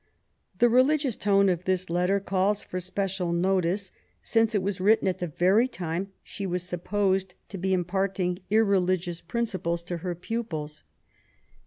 The 0.57 0.67
religious 0.67 1.15
tone 1.15 1.47
of 1.47 1.65
this 1.65 1.87
letter 1.87 2.19
calls 2.19 2.63
for 2.63 2.79
special 2.79 3.31
notice^ 3.31 3.91
since 4.23 4.55
it 4.55 4.63
was 4.63 4.81
written 4.81 5.07
at 5.07 5.19
the 5.19 5.27
very 5.27 5.67
time 5.67 6.11
she 6.23 6.47
was 6.47 6.63
supposed 6.63 7.35
to 7.49 7.59
be 7.59 7.71
imparting 7.71 8.39
irreligious 8.49 9.21
principles 9.21 9.83
to 9.83 9.97
her 9.97 10.15
pupils. 10.15 10.83